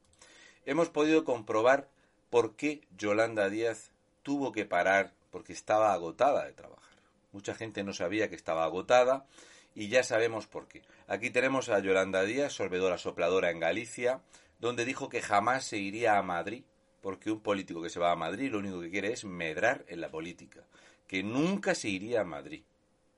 Hemos 0.67 0.89
podido 0.89 1.25
comprobar 1.25 1.89
por 2.31 2.57
qué 2.57 2.81
Yolanda 2.97 3.49
Díaz 3.51 3.91
tuvo 4.23 4.53
que 4.53 4.65
parar 4.65 5.13
porque 5.31 5.53
estaba 5.53 5.93
agotada 5.93 6.45
de 6.47 6.53
trabajar. 6.53 6.95
Mucha 7.33 7.55
gente 7.55 7.83
no 7.85 7.93
sabía 7.93 8.29
que 8.29 8.37
estaba 8.37 8.65
agotada 8.65 9.27
y 9.75 9.89
ya 9.89 10.03
sabemos 10.03 10.47
por 10.47 10.69
qué. 10.69 10.83
Aquí 11.07 11.31
tenemos 11.31 11.69
a 11.69 11.81
Yolanda 11.81 12.23
Díaz, 12.23 12.53
sorbedora 12.53 12.99
sopladora 12.99 13.51
en 13.51 13.61
Galicia, 13.61 14.21
donde 14.61 14.85
dijo 14.85 15.09
que 15.09 15.23
jamás 15.23 15.65
se 15.65 15.79
iría 15.79 16.17
a 16.17 16.23
Madrid 16.23 16.65
porque 17.05 17.31
un 17.31 17.41
político 17.41 17.83
que 17.83 17.91
se 17.91 18.01
va 18.01 18.13
a 18.13 18.17
Madrid 18.17 18.51
lo 18.51 18.61
único 18.61 18.81
que 18.81 18.91
quiere 18.91 19.13
es 19.13 19.27
medrar 19.27 19.85
en 19.89 20.01
la 20.01 20.11
política, 20.11 20.65
que 21.07 21.23
nunca 21.23 21.75
se 21.75 21.91
iría 21.91 22.23
a 22.23 22.25
Madrid, 22.25 22.63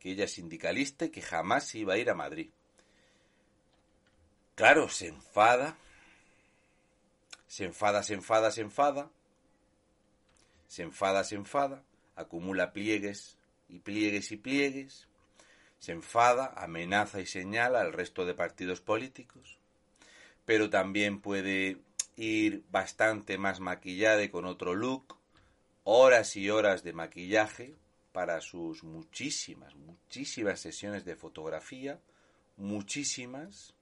que 0.01 0.11
ella 0.11 0.25
es 0.25 0.33
sindicalista 0.33 1.05
y 1.05 1.11
que 1.11 1.23
jamás 1.23 1.69
se 1.69 1.79
iba 1.79 1.95
a 1.95 1.97
ir 1.97 2.11
a 2.11 2.15
Madrid. 2.17 2.51
Claro, 4.57 4.89
se 4.89 5.07
enfada, 5.07 5.77
se 7.47 7.67
enfada, 7.67 8.03
se 8.03 8.15
enfada, 8.15 8.51
se 8.51 8.63
enfada, 8.63 9.11
se 10.67 10.83
enfada, 10.83 11.23
se 11.23 11.37
enfada, 11.37 11.85
acumula 12.17 12.73
pliegues 12.73 13.39
y 13.69 13.79
pliegues 13.79 14.33
y 14.33 14.37
pliegues, 14.37 15.07
se 15.79 15.93
enfada, 15.93 16.53
amenaza 16.57 17.21
y 17.21 17.27
señala 17.27 17.81
al 17.81 17.93
resto 17.93 18.25
de 18.25 18.35
partidos 18.35 18.81
políticos, 18.81 19.59
pero 20.45 20.71
también 20.71 21.21
puede 21.21 21.79
ir 22.17 22.65
bastante 22.71 23.39
más 23.39 23.61
maquillada 23.61 24.23
y 24.23 24.29
con 24.29 24.47
otro 24.47 24.75
look, 24.75 25.19
horas 25.85 26.37
y 26.37 26.51
horas 26.51 26.83
de 26.83 26.93
maquillaje 26.93 27.75
para 28.13 28.41
sus 28.41 28.83
muchísimas, 28.83 29.75
muchísimas 29.75 30.61
sesiones 30.61 31.05
de 31.05 31.17
fotografía, 31.17 32.01
muchísimas, 32.57 33.75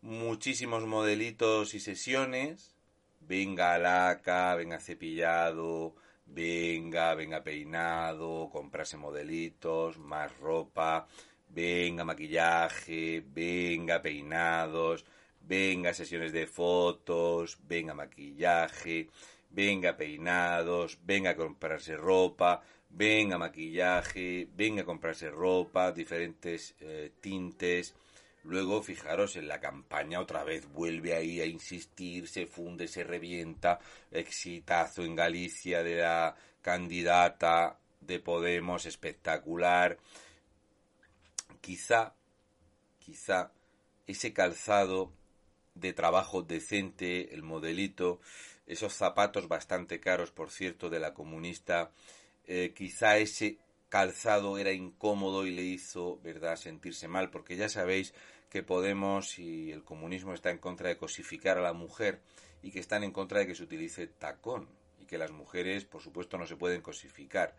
muchísimos 0.00 0.86
modelitos 0.86 1.74
y 1.74 1.80
sesiones, 1.80 2.74
venga 3.20 3.78
laca, 3.78 4.54
venga 4.54 4.80
cepillado, 4.80 5.94
venga, 6.26 7.14
venga 7.14 7.42
peinado, 7.42 8.48
comprarse 8.50 8.96
modelitos, 8.96 9.98
más 9.98 10.36
ropa, 10.38 11.06
venga 11.48 12.04
maquillaje, 12.04 13.22
venga 13.26 14.00
peinados, 14.00 15.04
venga 15.40 15.92
sesiones 15.94 16.32
de 16.32 16.46
fotos, 16.46 17.58
venga 17.66 17.94
maquillaje, 17.94 19.08
venga 19.50 19.96
peinados, 19.96 20.98
venga 21.04 21.36
comprarse 21.36 21.96
ropa, 21.96 22.62
venga 22.88 23.38
maquillaje, 23.38 24.48
venga 24.54 24.84
comprarse 24.84 25.30
ropa, 25.30 25.92
diferentes 25.92 26.74
eh, 26.80 27.12
tintes. 27.20 27.94
Luego, 28.44 28.82
fijaros, 28.82 29.36
en 29.36 29.46
la 29.46 29.60
campaña 29.60 30.20
otra 30.20 30.42
vez 30.42 30.66
vuelve 30.72 31.14
ahí 31.14 31.40
a 31.40 31.46
insistir, 31.46 32.26
se 32.26 32.46
funde, 32.46 32.88
se 32.88 33.04
revienta, 33.04 33.78
exitazo 34.10 35.04
en 35.04 35.14
Galicia 35.14 35.82
de 35.84 35.96
la 35.96 36.34
candidata 36.60 37.78
de 38.00 38.18
Podemos, 38.18 38.84
espectacular. 38.86 39.96
Quizá, 41.60 42.14
quizá 42.98 43.52
ese 44.08 44.32
calzado 44.32 45.12
de 45.74 45.92
trabajo 45.92 46.42
decente, 46.42 47.32
el 47.32 47.42
modelito, 47.42 48.20
esos 48.66 48.92
zapatos 48.92 49.46
bastante 49.46 50.00
caros, 50.00 50.32
por 50.32 50.50
cierto, 50.50 50.90
de 50.90 50.98
la 50.98 51.14
comunista, 51.14 51.92
eh, 52.46 52.72
quizá 52.74 53.18
ese 53.18 53.58
calzado 53.92 54.56
era 54.56 54.72
incómodo 54.72 55.46
y 55.46 55.50
le 55.50 55.60
hizo, 55.60 56.18
¿verdad?, 56.22 56.56
sentirse 56.56 57.08
mal, 57.08 57.28
porque 57.28 57.56
ya 57.56 57.68
sabéis 57.68 58.14
que 58.48 58.62
Podemos 58.62 59.38
y 59.38 59.70
el 59.70 59.84
comunismo 59.84 60.32
está 60.32 60.50
en 60.50 60.56
contra 60.56 60.88
de 60.88 60.96
cosificar 60.96 61.58
a 61.58 61.60
la 61.60 61.74
mujer 61.74 62.22
y 62.62 62.70
que 62.70 62.80
están 62.80 63.04
en 63.04 63.12
contra 63.12 63.40
de 63.40 63.46
que 63.46 63.54
se 63.54 63.64
utilice 63.64 64.06
tacón 64.06 64.66
y 64.98 65.04
que 65.04 65.18
las 65.18 65.30
mujeres, 65.30 65.84
por 65.84 66.00
supuesto, 66.00 66.38
no 66.38 66.46
se 66.46 66.56
pueden 66.56 66.80
cosificar. 66.80 67.54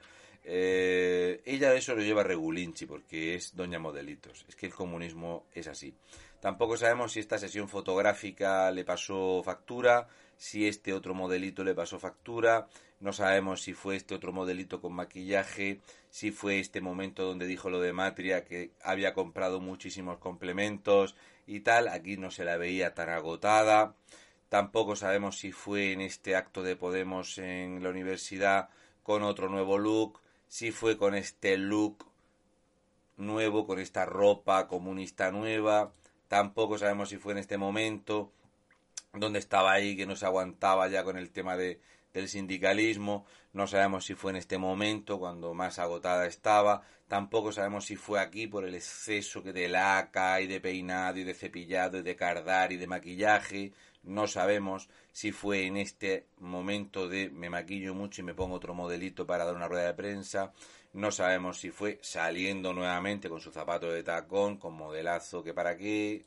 Eh, 0.45 1.41
ella 1.45 1.73
eso 1.73 1.95
lo 1.95 2.01
lleva 2.01 2.23
regulinchi 2.23 2.85
porque 2.85 3.35
es 3.35 3.55
doña 3.55 3.79
modelitos. 3.79 4.45
Es 4.47 4.55
que 4.55 4.65
el 4.65 4.73
comunismo 4.73 5.45
es 5.53 5.67
así. 5.67 5.93
Tampoco 6.39 6.75
sabemos 6.75 7.13
si 7.13 7.21
esta 7.21 7.38
sesión 7.38 7.69
fotográfica 7.69 8.69
le 8.71 8.83
pasó 8.83 9.41
factura, 9.43 10.07
si 10.35 10.67
este 10.67 10.91
otro 10.91 11.13
modelito 11.13 11.63
le 11.63 11.73
pasó 11.73 12.00
factura, 12.00 12.67
no 13.00 13.13
sabemos 13.13 13.62
si 13.62 13.73
fue 13.73 13.95
este 13.95 14.13
otro 14.13 14.33
modelito 14.33 14.81
con 14.81 14.91
maquillaje, 14.91 15.79
si 16.09 16.31
fue 16.31 16.59
este 16.59 16.81
momento 16.81 17.23
donde 17.23 17.47
dijo 17.47 17.69
lo 17.69 17.79
de 17.79 17.93
Matria 17.93 18.43
que 18.43 18.71
había 18.81 19.13
comprado 19.13 19.62
muchísimos 19.62 20.17
complementos 20.17 21.15
y 21.47 21.62
tal, 21.62 21.88
aquí 21.88 22.17
no 22.17 22.29
se 22.29 22.43
la 22.43 22.57
veía 22.57 22.93
tan 22.93 23.07
agotada. 23.07 23.95
Tampoco 24.50 24.97
sabemos 24.97 25.39
si 25.39 25.53
fue 25.53 25.93
en 25.93 26.01
este 26.01 26.35
acto 26.35 26.62
de 26.62 26.75
Podemos 26.75 27.38
en 27.38 27.81
la 27.81 27.89
universidad 27.89 28.69
con 29.01 29.23
otro 29.23 29.50
nuevo 29.50 29.77
look, 29.77 30.19
si 30.53 30.69
fue 30.69 31.00
con 31.00 31.15
este 31.15 31.57
look 31.57 32.05
nuevo, 33.17 33.65
con 33.65 33.79
esta 33.79 34.05
ropa 34.05 34.67
comunista 34.67 35.31
nueva 35.31 35.91
Tampoco 36.27 36.77
sabemos 36.77 37.10
si 37.10 37.17
fue 37.17 37.33
en 37.33 37.39
este 37.39 37.57
momento 37.57 38.31
donde 39.13 39.39
estaba 39.39 39.72
ahí, 39.72 39.98
que 39.98 40.05
no 40.05 40.15
se 40.15 40.27
aguantaba 40.27 40.88
ya 40.89 41.03
con 41.03 41.17
el 41.17 41.31
tema 41.31 41.57
de, 41.57 41.79
del 42.13 42.29
sindicalismo. 42.29 43.25
No 43.51 43.65
sabemos 43.65 44.05
si 44.05 44.13
fue 44.13 44.29
en 44.29 44.38
este 44.38 44.60
momento, 44.60 45.17
cuando 45.17 45.55
más 45.55 45.79
agotada 45.79 46.27
estaba. 46.27 46.83
Tampoco 47.07 47.51
sabemos 47.51 47.86
si 47.86 47.95
fue 47.95 48.19
aquí 48.19 48.45
por 48.45 48.63
el 48.63 48.75
exceso 48.75 49.41
que 49.41 49.53
de 49.53 49.69
laca 49.69 50.39
y 50.39 50.45
de 50.45 50.62
peinado 50.62 51.17
y 51.17 51.24
de 51.24 51.33
cepillado 51.33 51.98
y 51.98 52.03
de 52.03 52.15
cardar 52.15 52.72
y 52.72 52.77
de 52.77 52.86
maquillaje. 52.86 53.74
No 54.03 54.27
sabemos 54.27 54.89
si 55.12 55.31
fue 55.31 55.65
en 55.65 55.77
este 55.77 56.25
momento 56.39 57.07
de 57.07 57.29
me 57.29 57.50
maquillo 57.50 57.93
mucho 57.93 58.22
y 58.22 58.25
me 58.25 58.33
pongo 58.33 58.55
otro 58.55 58.74
modelito 58.74 59.25
para 59.25 59.45
dar 59.45 59.55
una 59.55 59.67
rueda 59.67 59.88
de 59.88 59.93
prensa. 59.93 60.53
No 60.91 61.12
sabemos 61.12 61.60
si 61.60 61.72
fue 61.72 62.00
saliendo 62.01 62.74
nuevamente 62.74 63.29
con 63.29 63.39
su 63.39 63.51
zapato 63.51 63.89
de 63.89 64.03
tacón, 64.03 64.57
con 64.57 64.74
modelazo 64.74 65.43
que 65.43 65.53
para 65.53 65.77
qué. 65.77 66.25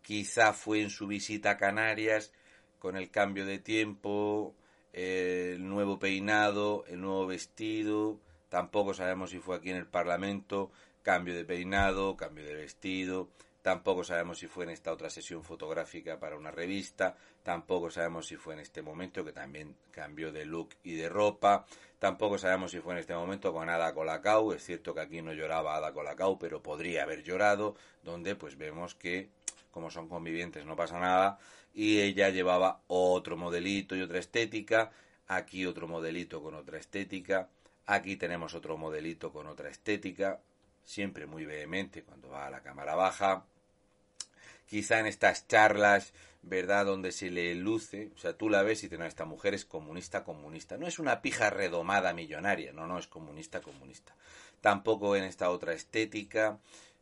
Quizá 0.00 0.52
fue 0.52 0.80
en 0.80 0.90
su 0.90 1.06
visita 1.06 1.50
a 1.50 1.56
Canarias, 1.56 2.32
con 2.78 2.96
el 2.96 3.10
cambio 3.10 3.46
de 3.46 3.58
tiempo, 3.58 4.54
el 4.92 5.68
nuevo 5.68 5.98
peinado, 5.98 6.84
el 6.88 7.00
nuevo 7.00 7.26
vestido. 7.26 8.18
Tampoco 8.48 8.94
sabemos 8.94 9.30
si 9.30 9.38
fue 9.38 9.56
aquí 9.56 9.70
en 9.70 9.76
el 9.76 9.86
Parlamento, 9.86 10.72
cambio 11.02 11.34
de 11.34 11.44
peinado, 11.44 12.16
cambio 12.16 12.44
de 12.44 12.54
vestido. 12.54 13.28
Tampoco 13.62 14.02
sabemos 14.04 14.38
si 14.38 14.48
fue 14.48 14.64
en 14.64 14.70
esta 14.70 14.92
otra 14.92 15.08
sesión 15.08 15.44
fotográfica 15.44 16.18
para 16.18 16.36
una 16.36 16.50
revista, 16.50 17.16
tampoco 17.42 17.90
sabemos 17.90 18.26
si 18.26 18.36
fue 18.36 18.54
en 18.54 18.60
este 18.60 18.82
momento 18.82 19.24
que 19.24 19.32
también 19.32 19.76
cambió 19.90 20.32
de 20.32 20.44
look 20.44 20.70
y 20.82 20.94
de 20.94 21.08
ropa, 21.08 21.64
tampoco 21.98 22.38
sabemos 22.38 22.72
si 22.72 22.80
fue 22.80 22.94
en 22.94 22.98
este 22.98 23.14
momento 23.14 23.52
con 23.52 23.68
Ada 23.68 23.94
Colacau, 23.94 24.52
es 24.52 24.64
cierto 24.64 24.94
que 24.94 25.00
aquí 25.00 25.22
no 25.22 25.32
lloraba 25.32 25.76
Ada 25.76 25.92
Colacau, 25.92 26.38
pero 26.38 26.62
podría 26.62 27.04
haber 27.04 27.22
llorado, 27.22 27.76
donde 28.02 28.34
pues 28.34 28.58
vemos 28.58 28.94
que 28.96 29.30
como 29.70 29.90
son 29.90 30.08
convivientes 30.08 30.66
no 30.66 30.76
pasa 30.76 30.98
nada, 30.98 31.38
y 31.72 32.00
ella 32.00 32.28
llevaba 32.28 32.82
otro 32.88 33.36
modelito 33.36 33.96
y 33.96 34.02
otra 34.02 34.18
estética, 34.18 34.90
aquí 35.26 35.66
otro 35.66 35.88
modelito 35.88 36.42
con 36.42 36.54
otra 36.54 36.78
estética, 36.78 37.48
aquí 37.86 38.16
tenemos 38.16 38.54
otro 38.54 38.76
modelito 38.76 39.32
con 39.32 39.46
otra 39.46 39.70
estética, 39.70 40.40
siempre 40.84 41.26
muy 41.26 41.46
vehemente 41.46 42.02
cuando 42.02 42.28
va 42.28 42.46
a 42.46 42.50
la 42.50 42.60
cámara 42.60 42.94
baja, 42.94 43.46
quizá 44.72 45.00
en 45.00 45.06
estas 45.06 45.46
charlas, 45.48 46.14
¿verdad? 46.40 46.86
Donde 46.86 47.12
se 47.12 47.28
le 47.28 47.54
luce, 47.54 48.10
o 48.16 48.18
sea, 48.18 48.32
tú 48.32 48.48
la 48.48 48.62
ves 48.62 48.82
y 48.82 48.88
te 48.88 48.96
no, 48.96 49.04
esta 49.04 49.26
mujer 49.26 49.52
es 49.52 49.66
comunista, 49.66 50.24
comunista. 50.24 50.78
No 50.78 50.86
es 50.86 50.98
una 50.98 51.20
pija 51.20 51.50
redomada 51.50 52.14
millonaria, 52.14 52.72
no, 52.72 52.86
no, 52.86 52.98
es 52.98 53.06
comunista, 53.06 53.60
comunista. 53.60 54.16
Tampoco 54.62 55.14
en 55.14 55.24
esta 55.24 55.50
otra 55.50 55.74
estética, 55.74 56.58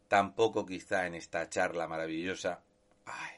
tampoco 0.08 0.66
quizá 0.66 1.06
en 1.06 1.14
esta 1.14 1.48
charla 1.48 1.86
maravillosa. 1.86 2.60
Ay, 3.06 3.36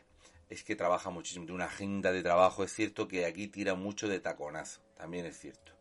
es 0.49 0.65
que 0.65 0.77
trabaja 0.77 1.11
muchísimo, 1.11 1.45
de 1.45 1.53
una 1.53 1.67
agenda 1.67 2.11
de 2.11 2.23
trabajo. 2.23 2.65
Es 2.65 2.73
cierto 2.73 3.09
que 3.09 3.27
aquí 3.27 3.49
tira 3.49 3.75
mucho 3.75 4.09
de 4.09 4.19
taconazo, 4.19 4.81
también 4.97 5.27
es 5.27 5.39
cierto. 5.39 5.73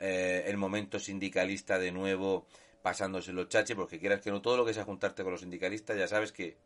Eh, 0.00 0.46
el 0.48 0.56
momento 0.56 0.98
sindicalista 0.98 1.78
de 1.78 1.92
nuevo 1.92 2.44
pasándose 2.82 3.32
los 3.32 3.48
chaches, 3.48 3.76
porque 3.76 3.98
quieras 3.98 4.20
que 4.20 4.30
no, 4.30 4.42
todo 4.42 4.56
lo 4.56 4.64
que 4.64 4.74
sea 4.74 4.84
juntarte 4.84 5.22
con 5.22 5.32
los 5.32 5.40
sindicalistas, 5.40 5.96
ya 5.96 6.08
sabes 6.08 6.32
que 6.32 6.56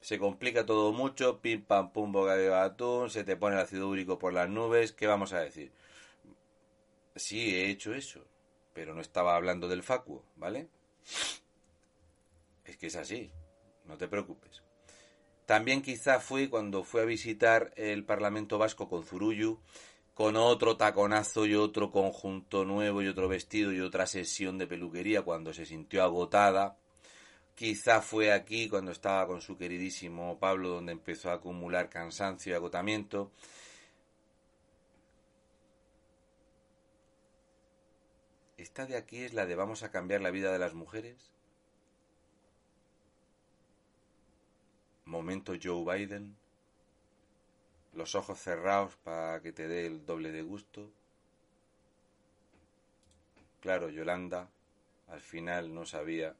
se 0.00 0.18
complica 0.18 0.66
todo 0.66 0.92
mucho, 0.92 1.40
pim 1.40 1.62
pam 1.62 1.92
pum 1.92 2.12
boca 2.12 2.36
de 2.36 2.54
atún, 2.54 3.10
se 3.10 3.24
te 3.24 3.36
pone 3.36 3.56
el 3.56 3.62
ácido 3.62 3.88
úrico 3.88 4.18
por 4.18 4.32
las 4.32 4.48
nubes, 4.48 4.92
¿qué 4.92 5.06
vamos 5.06 5.32
a 5.32 5.40
decir? 5.40 5.72
Sí, 7.16 7.54
he 7.56 7.70
hecho 7.70 7.94
eso, 7.94 8.24
pero 8.74 8.94
no 8.94 9.00
estaba 9.00 9.34
hablando 9.34 9.68
del 9.68 9.82
facuo, 9.82 10.24
¿vale? 10.36 10.68
Es 12.64 12.76
que 12.76 12.88
es 12.88 12.96
así, 12.96 13.32
no 13.86 13.96
te 13.96 14.06
preocupes. 14.06 14.62
También 15.46 15.80
quizá 15.80 16.20
fue 16.20 16.50
cuando 16.50 16.84
fue 16.84 17.00
a 17.00 17.06
visitar 17.06 17.72
el 17.76 18.04
Parlamento 18.04 18.58
Vasco 18.58 18.86
con 18.86 19.02
Zurullu, 19.02 19.62
con 20.18 20.34
otro 20.34 20.76
taconazo 20.76 21.46
y 21.46 21.54
otro 21.54 21.92
conjunto 21.92 22.64
nuevo 22.64 23.02
y 23.02 23.06
otro 23.06 23.28
vestido 23.28 23.72
y 23.72 23.80
otra 23.80 24.04
sesión 24.04 24.58
de 24.58 24.66
peluquería 24.66 25.22
cuando 25.22 25.54
se 25.54 25.64
sintió 25.64 26.02
agotada. 26.02 26.76
Quizá 27.54 28.02
fue 28.02 28.32
aquí 28.32 28.68
cuando 28.68 28.90
estaba 28.90 29.28
con 29.28 29.40
su 29.40 29.56
queridísimo 29.56 30.36
Pablo 30.40 30.70
donde 30.70 30.90
empezó 30.90 31.30
a 31.30 31.34
acumular 31.34 31.88
cansancio 31.88 32.50
y 32.50 32.56
agotamiento. 32.56 33.30
Esta 38.56 38.86
de 38.86 38.96
aquí 38.96 39.18
es 39.18 39.34
la 39.34 39.46
de 39.46 39.54
vamos 39.54 39.84
a 39.84 39.92
cambiar 39.92 40.20
la 40.20 40.32
vida 40.32 40.52
de 40.52 40.58
las 40.58 40.74
mujeres. 40.74 41.32
Momento 45.04 45.52
Joe 45.62 45.84
Biden 45.96 46.36
los 47.98 48.14
ojos 48.14 48.38
cerrados 48.38 48.96
para 48.96 49.42
que 49.42 49.52
te 49.52 49.66
dé 49.68 49.86
el 49.86 50.06
doble 50.06 50.30
de 50.30 50.42
gusto. 50.42 50.88
Claro, 53.60 53.90
Yolanda 53.90 54.48
al 55.08 55.20
final 55.20 55.74
no 55.74 55.84
sabía 55.84 56.36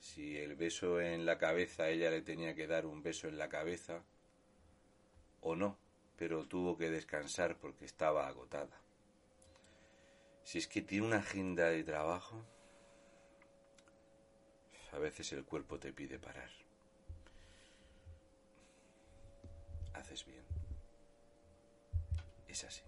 si 0.00 0.38
el 0.38 0.56
beso 0.56 1.00
en 1.00 1.26
la 1.26 1.36
cabeza 1.36 1.90
ella 1.90 2.10
le 2.10 2.22
tenía 2.22 2.54
que 2.54 2.66
dar 2.66 2.86
un 2.86 3.02
beso 3.02 3.28
en 3.28 3.36
la 3.38 3.48
cabeza 3.48 4.02
o 5.42 5.54
no, 5.54 5.76
pero 6.16 6.46
tuvo 6.46 6.78
que 6.78 6.90
descansar 6.90 7.58
porque 7.58 7.84
estaba 7.84 8.26
agotada. 8.26 8.80
Si 10.42 10.58
es 10.58 10.68
que 10.68 10.80
tiene 10.80 11.06
una 11.06 11.18
agenda 11.18 11.66
de 11.66 11.84
trabajo, 11.84 12.44
a 14.92 14.98
veces 14.98 15.32
el 15.32 15.44
cuerpo 15.44 15.78
te 15.78 15.92
pide 15.92 16.18
parar. 16.18 16.65
Bien. 20.26 20.44
Es 22.46 22.64
así. 22.64 22.82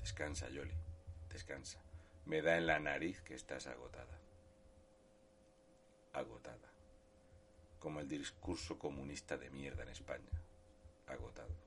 Descansa, 0.00 0.48
Yoli. 0.48 0.74
Descansa. 1.28 1.82
Me 2.24 2.42
da 2.42 2.56
en 2.56 2.66
la 2.66 2.78
nariz 2.80 3.20
que 3.22 3.34
estás 3.34 3.66
agotada. 3.66 4.18
Agotada. 6.12 6.70
Como 7.78 8.00
el 8.00 8.08
discurso 8.08 8.78
comunista 8.78 9.36
de 9.36 9.50
mierda 9.50 9.82
en 9.82 9.90
España. 9.90 10.30
Agotado. 11.06 11.63